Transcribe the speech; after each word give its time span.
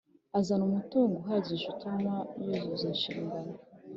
azana 0.39 0.63
umutungo 0.69 1.13
uhagije 1.21 1.63
utuma 1.73 2.15
yuzuza 2.43 2.85
inshingano 2.93 3.53